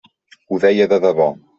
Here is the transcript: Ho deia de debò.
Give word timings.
Ho 0.53 0.59
deia 0.65 0.89
de 0.95 1.01
debò. 1.07 1.33